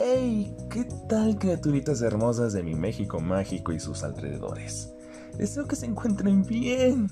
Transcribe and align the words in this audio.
¡Hey! 0.00 0.54
¿Qué 0.70 0.86
tal 1.08 1.38
criaturitas 1.40 2.02
hermosas 2.02 2.52
de 2.52 2.62
mi 2.62 2.76
México 2.76 3.18
mágico 3.18 3.72
y 3.72 3.80
sus 3.80 4.04
alrededores? 4.04 4.92
Deseo 5.36 5.66
que 5.66 5.74
se 5.74 5.86
encuentren 5.86 6.44
bien, 6.44 7.08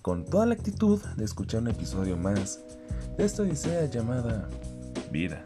con 0.00 0.24
toda 0.24 0.46
la 0.46 0.54
actitud 0.54 0.98
de 1.16 1.26
escuchar 1.26 1.60
un 1.60 1.68
episodio 1.68 2.16
más 2.16 2.64
de 3.18 3.26
esta 3.26 3.42
odisea 3.42 3.84
llamada 3.84 4.48
Vida. 5.10 5.44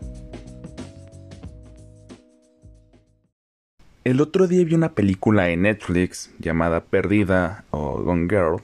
El 4.04 4.20
otro 4.20 4.46
día 4.46 4.64
vi 4.64 4.76
una 4.76 4.92
película 4.92 5.48
en 5.48 5.62
Netflix 5.62 6.30
llamada 6.38 6.84
Perdida 6.84 7.64
o 7.72 8.00
Gone 8.00 8.28
Girl. 8.28 8.62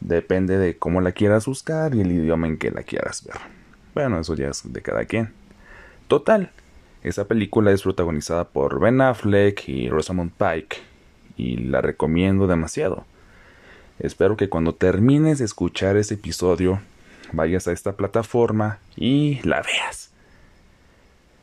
Depende 0.00 0.56
de 0.56 0.78
cómo 0.78 1.02
la 1.02 1.12
quieras 1.12 1.44
buscar 1.44 1.94
y 1.94 2.00
el 2.00 2.10
idioma 2.10 2.46
en 2.46 2.56
que 2.56 2.70
la 2.70 2.84
quieras 2.84 3.22
ver. 3.22 3.36
Bueno, 3.92 4.18
eso 4.18 4.34
ya 4.34 4.48
es 4.48 4.62
de 4.64 4.80
cada 4.80 5.04
quien. 5.04 5.34
Total, 6.08 6.50
esa 7.02 7.26
película 7.26 7.72
es 7.72 7.82
protagonizada 7.82 8.44
por 8.48 8.78
Ben 8.80 9.00
Affleck 9.00 9.68
y 9.68 9.88
Rosamund 9.88 10.32
Pike 10.32 10.78
y 11.36 11.56
la 11.56 11.80
recomiendo 11.80 12.46
demasiado. 12.46 13.04
Espero 13.98 14.36
que 14.36 14.48
cuando 14.48 14.74
termines 14.74 15.38
de 15.38 15.44
escuchar 15.44 15.96
ese 15.96 16.14
episodio 16.14 16.80
vayas 17.32 17.68
a 17.68 17.72
esta 17.72 17.92
plataforma 17.92 18.78
y 18.96 19.40
la 19.42 19.62
veas. 19.62 20.10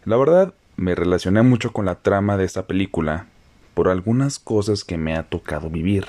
La 0.06 0.18
verdad, 0.18 0.54
me 0.76 0.96
relacioné 0.96 1.42
mucho 1.42 1.74
con 1.74 1.86
la 1.86 1.96
trama 1.96 2.38
de 2.38 2.46
esta 2.46 2.68
película 2.68 3.26
por 3.74 3.90
algunas 3.90 4.40
cosas 4.40 4.84
que 4.84 4.98
me 4.98 5.16
ha 5.16 5.24
tocado 5.24 5.70
vivir. 5.70 6.06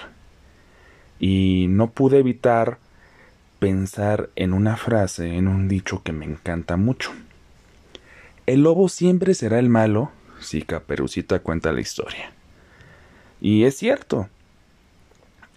Y 1.19 1.67
no 1.71 1.91
pude 1.91 2.19
evitar 2.19 2.79
pensar 3.59 4.31
en 4.37 4.53
una 4.53 4.77
frase, 4.77 5.37
en 5.37 5.49
un 5.49 5.69
dicho 5.69 6.03
que 6.03 6.13
me 6.13 6.27
encanta 6.27 6.77
mucho. 6.77 7.11
El 8.49 8.63
lobo 8.63 8.89
siempre 8.89 9.35
será 9.35 9.59
el 9.59 9.69
malo 9.69 10.11
si 10.41 10.63
Caperucita 10.63 11.41
cuenta 11.41 11.71
la 11.71 11.83
historia. 11.83 12.33
Y 13.43 13.65
es 13.65 13.77
cierto. 13.77 14.31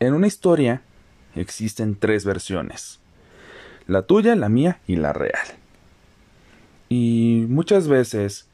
En 0.01 0.13
una 0.13 0.27
historia 0.27 0.81
existen 1.33 1.95
tres 1.95 2.25
versiones. 2.25 2.99
La 3.87 4.01
tuya, 4.01 4.35
la 4.35 4.49
mía 4.49 4.81
y 4.87 4.97
la 4.97 5.13
real. 5.13 5.47
Y 6.89 7.45
muchas 7.47 7.87
veces, 7.87 8.49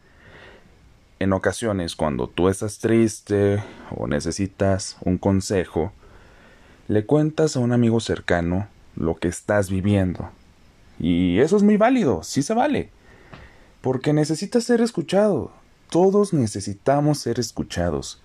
en 1.18 1.34
ocasiones, 1.34 1.96
cuando 1.96 2.28
tú 2.28 2.48
estás 2.48 2.78
triste 2.78 3.64
o 3.90 4.06
necesitas 4.06 4.98
un 5.02 5.18
consejo, 5.18 5.94
le 6.88 7.08
cuentas 7.08 7.56
a 7.56 7.60
un 7.60 7.72
amigo 7.72 8.00
cercano 8.02 8.68
lo 8.96 9.16
que 9.16 9.30
estás 9.30 9.72
viviendo. 9.72 10.30
Y 11.00 11.40
eso 11.40 11.58
es 11.58 11.64
muy 11.64 11.78
válido, 11.78 12.22
sí 12.22 12.44
se 12.44 12.54
vale 12.54 12.92
porque 13.88 14.12
necesitas 14.12 14.66
ser 14.66 14.82
escuchado. 14.82 15.50
Todos 15.90 16.34
necesitamos 16.34 17.20
ser 17.20 17.40
escuchados. 17.40 18.22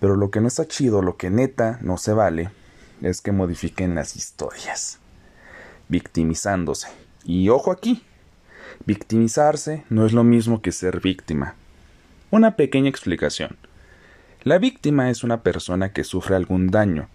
Pero 0.00 0.16
lo 0.16 0.32
que 0.32 0.40
no 0.40 0.48
está 0.48 0.66
chido, 0.66 1.02
lo 1.02 1.16
que 1.16 1.30
neta 1.30 1.78
no 1.82 1.98
se 1.98 2.12
vale, 2.12 2.50
es 3.00 3.20
que 3.20 3.30
modifiquen 3.30 3.94
las 3.94 4.16
historias, 4.16 4.98
victimizándose. 5.88 6.88
Y 7.22 7.48
ojo 7.48 7.70
aquí, 7.70 8.02
victimizarse 8.84 9.84
no 9.88 10.04
es 10.04 10.12
lo 10.12 10.24
mismo 10.24 10.62
que 10.62 10.72
ser 10.72 11.00
víctima. 11.00 11.54
Una 12.32 12.56
pequeña 12.56 12.90
explicación. 12.90 13.58
La 14.42 14.58
víctima 14.58 15.10
es 15.10 15.22
una 15.22 15.44
persona 15.44 15.92
que 15.92 16.02
sufre 16.02 16.34
algún 16.34 16.72
daño. 16.72 17.08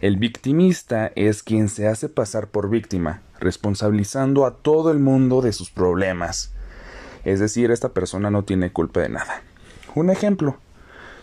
El 0.00 0.16
victimista 0.16 1.10
es 1.16 1.42
quien 1.42 1.70
se 1.70 1.88
hace 1.88 2.08
pasar 2.08 2.46
por 2.46 2.70
víctima, 2.70 3.20
responsabilizando 3.40 4.46
a 4.46 4.54
todo 4.54 4.92
el 4.92 5.00
mundo 5.00 5.42
de 5.42 5.52
sus 5.52 5.70
problemas. 5.70 6.52
Es 7.24 7.40
decir, 7.40 7.70
esta 7.70 7.90
persona 7.90 8.30
no 8.30 8.44
tiene 8.44 8.72
culpa 8.72 9.00
de 9.00 9.10
nada. 9.10 9.42
Un 9.94 10.10
ejemplo. 10.10 10.56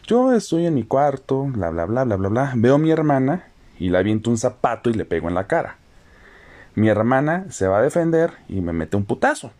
Yo 0.06 0.34
estoy 0.34 0.66
en 0.66 0.76
mi 0.76 0.84
cuarto, 0.84 1.44
bla 1.46 1.70
bla 1.70 1.86
bla 1.86 2.04
bla 2.04 2.16
bla 2.16 2.30
bla, 2.30 2.54
veo 2.56 2.76
a 2.76 2.80
mi 2.80 2.92
hermana 2.92 3.46
y 3.80 3.90
le 3.90 3.98
aviento 3.98 4.30
un 4.30 4.38
zapato 4.38 4.90
y 4.90 4.94
le 4.94 5.06
pego 5.06 5.28
en 5.28 5.36
la 5.36 5.48
cara. 5.48 5.78
Mi 6.76 6.88
hermana 6.88 7.46
se 7.50 7.68
va 7.68 7.80
a 7.80 7.82
defender 7.82 8.32
y 8.48 8.62
me 8.62 8.74
mete 8.74 8.96
un 8.96 9.06
putazo. 9.06 9.52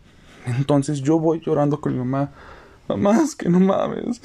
Entonces 0.46 1.02
yo 1.02 1.18
voy 1.18 1.40
llorando 1.40 1.80
con 1.80 1.92
mi 1.92 1.98
mamá. 1.98 2.30
Mamá, 2.88 3.20
es 3.22 3.34
que 3.34 3.48
no 3.48 3.60
mames. 3.60 4.20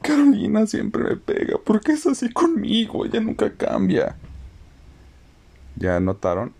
Carolina 0.00 0.66
siempre 0.66 1.02
me 1.02 1.16
pega. 1.16 1.58
¿Por 1.58 1.80
qué 1.80 1.92
es 1.92 2.06
así 2.06 2.32
conmigo? 2.32 3.04
Ella 3.04 3.20
nunca 3.20 3.52
cambia. 3.52 4.16
¿Ya 5.76 6.00
notaron? 6.00 6.52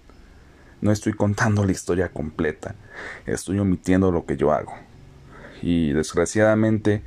No 0.81 0.93
estoy 0.93 1.13
contando 1.13 1.65
la 1.65 1.73
historia 1.73 2.09
completa. 2.11 2.75
Estoy 3.25 3.59
omitiendo 3.59 4.11
lo 4.11 4.27
que 4.27 4.37
yo 4.37 4.53
hago 4.53 4.75
y 5.63 5.93
desgraciadamente 5.93 7.03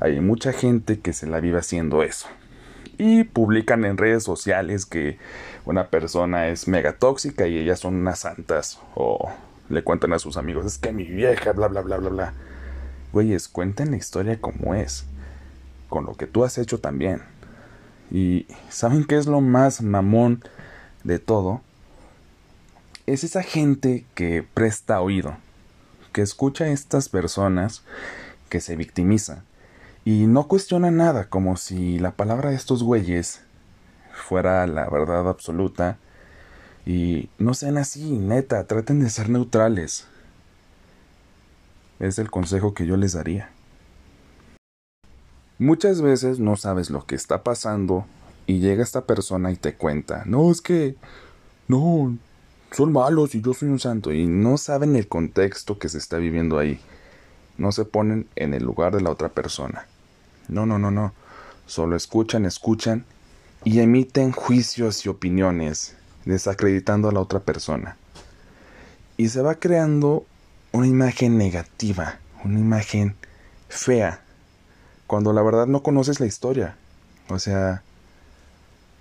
hay 0.00 0.20
mucha 0.20 0.52
gente 0.52 0.98
que 0.98 1.12
se 1.12 1.26
la 1.26 1.40
vive 1.40 1.58
haciendo 1.58 2.02
eso. 2.02 2.28
Y 2.98 3.24
publican 3.24 3.84
en 3.84 3.96
redes 3.96 4.24
sociales 4.24 4.86
que 4.86 5.18
una 5.64 5.88
persona 5.88 6.48
es 6.48 6.68
mega 6.68 6.94
tóxica 6.94 7.46
y 7.46 7.58
ellas 7.58 7.80
son 7.80 7.96
unas 7.96 8.20
santas. 8.20 8.80
O 8.94 9.30
le 9.68 9.82
cuentan 9.82 10.12
a 10.12 10.18
sus 10.18 10.36
amigos, 10.36 10.66
es 10.66 10.78
que 10.78 10.92
mi 10.92 11.04
vieja, 11.04 11.52
bla, 11.52 11.68
bla, 11.68 11.80
bla, 11.80 11.96
bla, 11.98 12.10
bla. 12.10 12.32
Güeyes, 13.12 13.48
cuenten 13.48 13.90
la 13.90 13.96
historia 13.96 14.40
como 14.40 14.74
es. 14.74 15.04
Con 15.88 16.04
lo 16.06 16.14
que 16.14 16.26
tú 16.26 16.44
has 16.44 16.58
hecho 16.58 16.78
también. 16.80 17.22
Y 18.10 18.46
¿saben 18.68 19.04
qué 19.04 19.16
es 19.16 19.26
lo 19.26 19.40
más 19.40 19.82
mamón 19.82 20.42
de 21.04 21.18
todo? 21.18 21.60
Es 23.06 23.24
esa 23.24 23.42
gente 23.42 24.04
que 24.14 24.42
presta 24.42 25.00
oído 25.00 25.36
que 26.12 26.22
escucha 26.22 26.64
a 26.64 26.68
estas 26.68 27.08
personas 27.08 27.82
que 28.48 28.60
se 28.60 28.76
victimizan 28.76 29.42
y 30.04 30.26
no 30.26 30.48
cuestiona 30.48 30.90
nada, 30.90 31.28
como 31.28 31.56
si 31.56 31.98
la 31.98 32.12
palabra 32.12 32.50
de 32.50 32.56
estos 32.56 32.82
güeyes 32.82 33.40
fuera 34.12 34.66
la 34.66 34.88
verdad 34.88 35.28
absoluta. 35.28 35.98
Y 36.84 37.30
no 37.38 37.54
sean 37.54 37.78
así, 37.78 38.10
neta, 38.10 38.66
traten 38.66 39.00
de 39.00 39.10
ser 39.10 39.28
neutrales. 39.28 40.06
Es 42.00 42.18
el 42.18 42.30
consejo 42.30 42.74
que 42.74 42.86
yo 42.86 42.96
les 42.96 43.12
daría. 43.12 43.50
Muchas 45.58 46.02
veces 46.02 46.40
no 46.40 46.56
sabes 46.56 46.90
lo 46.90 47.06
que 47.06 47.14
está 47.14 47.44
pasando 47.44 48.04
y 48.46 48.58
llega 48.58 48.82
esta 48.82 49.06
persona 49.06 49.52
y 49.52 49.56
te 49.56 49.74
cuenta, 49.74 50.24
no, 50.26 50.50
es 50.50 50.60
que, 50.60 50.96
no, 51.68 52.18
son 52.72 52.92
malos 52.92 53.34
y 53.34 53.42
yo 53.42 53.54
soy 53.54 53.68
un 53.68 53.78
santo 53.78 54.12
y 54.12 54.26
no 54.26 54.56
saben 54.56 54.96
el 54.96 55.06
contexto 55.06 55.78
que 55.78 55.88
se 55.88 55.98
está 55.98 56.16
viviendo 56.16 56.58
ahí. 56.58 56.80
No 57.58 57.70
se 57.70 57.84
ponen 57.84 58.26
en 58.34 58.54
el 58.54 58.64
lugar 58.64 58.94
de 58.94 59.02
la 59.02 59.10
otra 59.10 59.28
persona. 59.28 59.86
No, 60.48 60.66
no, 60.66 60.78
no, 60.78 60.90
no. 60.90 61.12
Solo 61.66 61.96
escuchan, 61.96 62.46
escuchan 62.46 63.04
y 63.64 63.80
emiten 63.80 64.32
juicios 64.32 65.04
y 65.04 65.08
opiniones, 65.08 65.96
desacreditando 66.24 67.08
a 67.08 67.12
la 67.12 67.20
otra 67.20 67.40
persona. 67.40 67.96
Y 69.16 69.28
se 69.28 69.42
va 69.42 69.56
creando 69.56 70.24
una 70.72 70.86
imagen 70.86 71.36
negativa, 71.36 72.18
una 72.42 72.58
imagen 72.58 73.14
fea, 73.68 74.22
cuando 75.06 75.32
la 75.32 75.42
verdad 75.42 75.66
no 75.66 75.82
conoces 75.82 76.20
la 76.20 76.26
historia. 76.26 76.76
O 77.28 77.38
sea, 77.38 77.82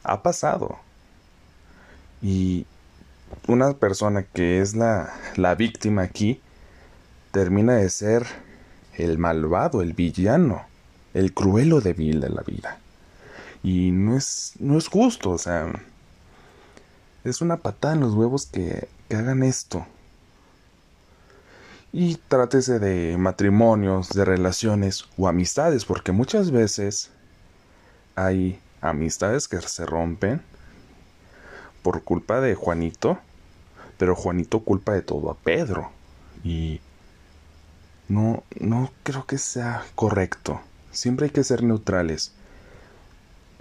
ha 0.04 0.22
pasado. 0.22 0.78
Y 2.22 2.66
una 3.48 3.74
persona 3.74 4.24
que 4.24 4.60
es 4.60 4.76
la, 4.76 5.14
la 5.36 5.56
víctima 5.56 6.04
aquí 6.04 6.42
termina 7.32 7.76
de 7.76 7.90
ser 7.90 8.26
el 8.94 9.18
malvado, 9.18 9.82
el 9.82 9.94
villano, 9.94 10.66
el 11.14 11.34
cruelo 11.34 11.82
débil 11.82 12.22
de 12.22 12.30
la 12.30 12.42
vida. 12.42 12.80
Y 13.64 13.92
no 13.92 14.18
es, 14.18 14.54
no 14.60 14.78
es 14.78 14.88
justo, 14.88 15.32
o 15.32 15.38
sea, 15.38 15.72
es 17.24 17.42
una 17.42 17.58
patada 17.58 17.94
en 17.94 18.02
los 18.02 18.14
huevos 18.14 18.46
que, 18.46 18.88
que 19.08 19.16
hagan 19.16 19.44
esto. 19.44 19.86
Y 21.94 22.16
trátese 22.16 22.80
de 22.80 23.18
matrimonios, 23.18 24.10
de 24.10 24.24
relaciones 24.24 25.06
o 25.18 25.28
amistades, 25.28 25.86
porque 25.86 26.12
muchas 26.12 26.52
veces 26.52 27.12
hay 28.16 28.60
amistades 28.82 29.48
que 29.48 29.62
se 29.62 29.86
rompen 29.86 30.42
por 31.84 32.04
culpa 32.04 32.40
de 32.40 32.56
Juanito, 32.56 33.20
pero 34.02 34.16
Juanito 34.16 34.62
culpa 34.62 34.94
de 34.94 35.04
todo 35.04 35.30
a 35.30 35.36
Pedro. 35.36 35.92
Y 36.44 36.82
no, 38.10 38.44
no 38.60 38.92
creo 39.04 39.28
que 39.28 39.38
sea 39.38 39.86
correcto. 39.94 40.60
Siempre 40.90 41.28
hay 41.28 41.32
que 41.32 41.44
ser 41.44 41.62
neutrales. 41.62 42.34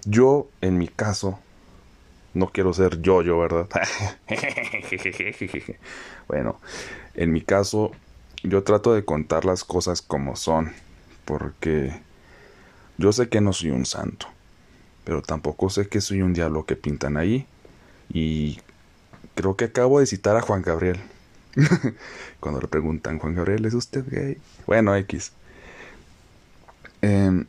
Yo, 0.06 0.48
en 0.62 0.78
mi 0.78 0.88
caso, 0.88 1.38
no 2.32 2.46
quiero 2.46 2.72
ser 2.72 3.02
yo, 3.02 3.20
yo, 3.20 3.38
¿verdad? 3.38 3.68
bueno, 6.26 6.58
en 7.12 7.32
mi 7.32 7.42
caso, 7.42 7.90
yo 8.42 8.62
trato 8.62 8.94
de 8.94 9.04
contar 9.04 9.44
las 9.44 9.62
cosas 9.62 10.00
como 10.00 10.36
son, 10.36 10.72
porque 11.26 12.00
yo 12.96 13.12
sé 13.12 13.28
que 13.28 13.42
no 13.42 13.52
soy 13.52 13.72
un 13.72 13.84
santo, 13.84 14.26
pero 15.04 15.20
tampoco 15.20 15.68
sé 15.68 15.88
que 15.88 16.00
soy 16.00 16.22
un 16.22 16.32
diablo 16.32 16.64
que 16.64 16.76
pintan 16.76 17.18
ahí. 17.18 17.46
Y 18.10 18.58
creo 19.40 19.56
que 19.56 19.64
acabo 19.64 20.00
de 20.00 20.06
citar 20.06 20.36
a 20.36 20.42
Juan 20.42 20.60
Gabriel. 20.60 21.00
Cuando 22.40 22.60
le 22.60 22.68
preguntan, 22.68 23.18
Juan 23.18 23.34
Gabriel, 23.34 23.64
¿es 23.64 23.72
usted 23.72 24.04
gay? 24.06 24.36
Bueno, 24.66 24.94
X. 24.94 25.32
em, 27.00 27.46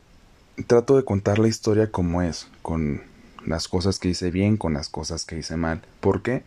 trato 0.66 0.96
de 0.96 1.04
contar 1.04 1.38
la 1.38 1.48
historia 1.48 1.90
como 1.90 2.22
es, 2.22 2.48
con 2.62 3.02
las 3.44 3.68
cosas 3.68 3.98
que 3.98 4.08
hice 4.08 4.30
bien, 4.30 4.56
con 4.56 4.72
las 4.72 4.88
cosas 4.88 5.26
que 5.26 5.36
hice 5.36 5.56
mal. 5.56 5.82
¿Por 6.00 6.22
qué? 6.22 6.42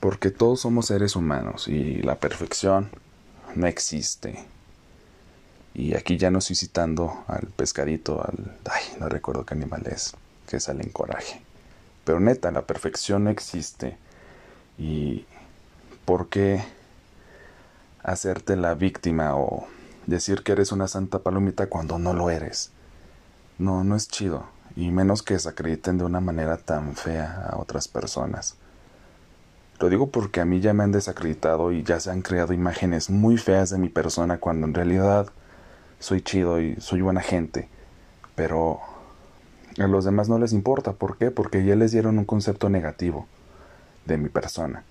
Porque 0.00 0.30
todos 0.30 0.60
somos 0.60 0.86
seres 0.86 1.14
humanos 1.14 1.68
y 1.68 2.02
la 2.02 2.18
perfección 2.18 2.90
no 3.54 3.68
existe. 3.68 4.44
Y 5.74 5.94
aquí 5.94 6.18
ya 6.18 6.32
no 6.32 6.40
estoy 6.40 6.56
citando 6.56 7.24
al 7.28 7.46
pescadito, 7.54 8.20
al... 8.20 8.56
Ay, 8.68 8.82
no 8.98 9.08
recuerdo 9.08 9.46
qué 9.46 9.54
animal 9.54 9.86
es, 9.86 10.14
que 10.48 10.58
sale 10.58 10.82
en 10.82 10.90
coraje. 10.90 11.40
Pero 12.04 12.18
neta, 12.18 12.50
la 12.50 12.62
perfección 12.62 13.24
no 13.24 13.30
existe. 13.30 13.96
¿Y 14.80 15.26
por 16.06 16.30
qué 16.30 16.64
hacerte 18.02 18.56
la 18.56 18.72
víctima 18.74 19.36
o 19.36 19.66
decir 20.06 20.42
que 20.42 20.52
eres 20.52 20.72
una 20.72 20.88
santa 20.88 21.18
palomita 21.18 21.66
cuando 21.66 21.98
no 21.98 22.14
lo 22.14 22.30
eres? 22.30 22.70
No, 23.58 23.84
no 23.84 23.94
es 23.94 24.08
chido. 24.08 24.46
Y 24.76 24.90
menos 24.90 25.22
que 25.22 25.34
desacrediten 25.34 25.98
de 25.98 26.04
una 26.04 26.20
manera 26.20 26.56
tan 26.56 26.96
fea 26.96 27.50
a 27.50 27.58
otras 27.58 27.88
personas. 27.88 28.56
Lo 29.80 29.90
digo 29.90 30.08
porque 30.08 30.40
a 30.40 30.46
mí 30.46 30.60
ya 30.60 30.72
me 30.72 30.82
han 30.82 30.92
desacreditado 30.92 31.72
y 31.72 31.82
ya 31.82 32.00
se 32.00 32.10
han 32.10 32.22
creado 32.22 32.54
imágenes 32.54 33.10
muy 33.10 33.36
feas 33.36 33.68
de 33.68 33.76
mi 33.76 33.90
persona 33.90 34.38
cuando 34.38 34.66
en 34.66 34.72
realidad 34.72 35.28
soy 35.98 36.22
chido 36.22 36.58
y 36.58 36.76
soy 36.80 37.02
buena 37.02 37.20
gente. 37.20 37.68
Pero 38.34 38.80
a 39.78 39.86
los 39.88 40.06
demás 40.06 40.30
no 40.30 40.38
les 40.38 40.54
importa. 40.54 40.94
¿Por 40.94 41.18
qué? 41.18 41.30
Porque 41.30 41.66
ya 41.66 41.76
les 41.76 41.92
dieron 41.92 42.18
un 42.18 42.24
concepto 42.24 42.70
negativo 42.70 43.26
de 44.06 44.16
mi 44.16 44.28
persona. 44.28 44.84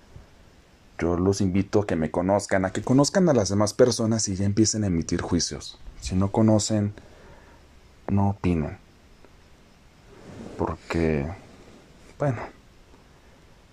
Yo 0.98 1.16
los 1.16 1.40
invito 1.40 1.80
a 1.80 1.86
que 1.86 1.96
me 1.96 2.10
conozcan, 2.10 2.64
a 2.64 2.72
que 2.72 2.82
conozcan 2.82 3.28
a 3.28 3.32
las 3.32 3.48
demás 3.48 3.72
personas 3.72 4.28
y 4.28 4.36
ya 4.36 4.44
empiecen 4.44 4.84
a 4.84 4.88
emitir 4.88 5.22
juicios. 5.22 5.78
Si 6.00 6.14
no 6.14 6.30
conocen, 6.30 6.92
no 8.08 8.30
opinen. 8.30 8.78
Porque, 10.58 11.26
bueno, 12.18 12.42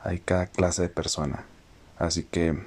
hay 0.01 0.19
cada 0.19 0.47
clase 0.47 0.83
de 0.83 0.89
persona. 0.89 1.43
Así 1.97 2.23
que 2.23 2.57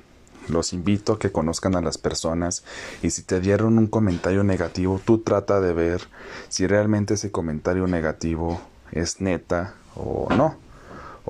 los 0.49 0.73
invito 0.73 1.15
a 1.15 1.19
que 1.19 1.33
conozcan 1.33 1.75
a 1.77 1.81
las 1.81 1.97
personas 1.97 2.65
y 3.03 3.11
si 3.11 3.23
te 3.23 3.41
dieron 3.41 3.79
un 3.79 3.87
comentario 3.87 4.45
negativo, 4.45 5.01
tú 5.03 5.19
trata 5.19 5.61
de 5.61 5.73
ver 5.73 6.03
si 6.49 6.67
realmente 6.67 7.15
ese 7.15 7.31
comentario 7.31 7.87
negativo 7.87 8.61
es 8.93 9.21
neta 9.21 9.75
o 9.95 10.29
no. 10.37 10.57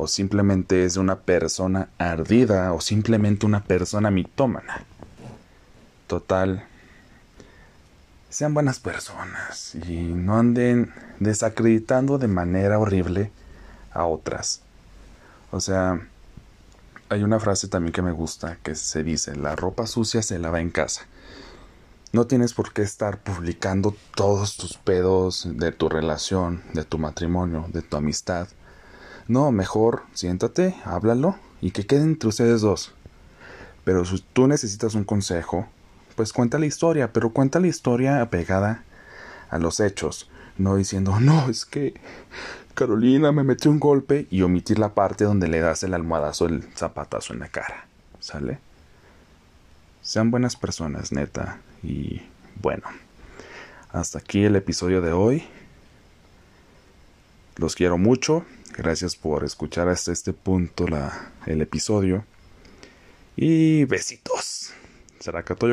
O 0.02 0.06
simplemente 0.06 0.87
es 0.87 0.97
una 0.97 1.20
persona 1.20 1.91
ardida 1.99 2.73
o 2.73 2.81
simplemente 2.81 3.44
una 3.44 3.62
persona 3.62 4.11
mitómana. 4.11 4.82
Total, 6.06 6.64
sean 8.31 8.55
buenas 8.55 8.81
personas 8.81 9.75
y 9.75 10.00
no 10.00 10.38
anden 10.38 10.91
desacreditando 11.19 12.17
de 12.17 12.29
manera 12.29 12.79
horrible 12.79 13.31
a 13.93 14.06
otras. 14.06 14.62
O 15.50 15.61
sea, 15.61 16.00
hay 17.11 17.23
una 17.23 17.38
frase 17.38 17.69
también 17.69 17.93
que 17.93 18.00
me 18.00 18.12
gusta 18.12 18.56
que 18.62 18.76
se 18.76 19.05
dice, 19.05 19.37
la 19.37 19.55
ropa 19.55 19.87
sucia 19.87 20.23
se 20.23 20.38
lava 20.38 20.62
en 20.62 20.70
casa. 20.70 21.03
No 22.14 22.26
tienes 22.26 22.55
por 22.55 22.73
qué 22.73 22.81
estar 22.81 23.19
publicando 23.19 23.94
todos 24.14 24.56
tus 24.56 24.79
pedos 24.79 25.46
de 25.46 25.73
tu 25.73 25.91
relación, 25.91 26.62
de 26.73 26.85
tu 26.85 26.96
matrimonio, 26.96 27.67
de 27.70 27.82
tu 27.82 27.99
amistad. 27.99 28.49
No, 29.31 29.53
mejor 29.53 30.03
siéntate, 30.12 30.75
háblalo 30.85 31.37
y 31.61 31.71
que 31.71 31.87
quede 31.87 32.03
entre 32.03 32.31
ustedes 32.31 32.62
dos. 32.62 32.93
Pero 33.85 34.05
si 34.05 34.19
tú 34.32 34.49
necesitas 34.49 34.97
un 34.97 35.05
consejo, 35.05 35.69
pues 36.17 36.32
cuenta 36.32 36.59
la 36.59 36.67
historia, 36.67 37.12
pero 37.12 37.31
cuenta 37.31 37.61
la 37.61 37.69
historia 37.69 38.23
apegada 38.23 38.82
a 39.49 39.59
los 39.59 39.79
hechos, 39.79 40.29
no 40.59 40.75
diciendo, 40.75 41.21
no, 41.21 41.49
es 41.49 41.65
que 41.65 41.94
Carolina 42.75 43.31
me 43.31 43.44
metió 43.44 43.71
un 43.71 43.79
golpe 43.79 44.27
y 44.32 44.43
omitir 44.43 44.81
la 44.81 44.94
parte 44.94 45.23
donde 45.23 45.47
le 45.47 45.61
das 45.61 45.85
el 45.85 45.94
almohadazo, 45.94 46.47
el 46.47 46.65
zapatazo 46.75 47.32
en 47.32 47.38
la 47.38 47.49
cara. 47.50 47.87
¿Sale? 48.19 48.59
Sean 50.03 50.32
buenas 50.32 50.56
personas, 50.56 51.12
neta. 51.12 51.61
Y 51.85 52.21
bueno, 52.61 52.82
hasta 53.93 54.19
aquí 54.19 54.43
el 54.43 54.56
episodio 54.56 55.00
de 55.00 55.12
hoy. 55.12 55.47
Los 57.61 57.77
quiero 57.77 57.99
mucho. 57.99 58.47
Gracias 58.79 59.17
por 59.17 59.45
escuchar 59.45 59.87
hasta 59.91 60.12
este 60.12 60.33
punto 60.33 60.89
la, 60.89 61.31
el 61.45 61.61
episodio. 61.61 62.25
Y 63.37 63.85
besitos. 63.85 64.73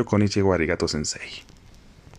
Con 0.03 0.21
Ichigo 0.21 0.53
Arigato 0.53 0.89
Sensei. 0.89 1.45